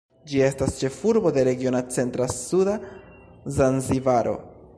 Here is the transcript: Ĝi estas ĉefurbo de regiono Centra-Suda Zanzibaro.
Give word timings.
Ĝi 0.29 0.39
estas 0.45 0.77
ĉefurbo 0.83 1.33
de 1.35 1.43
regiono 1.49 1.83
Centra-Suda 1.99 2.75
Zanzibaro. 3.59 4.39